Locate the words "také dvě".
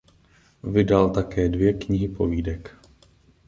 1.09-1.73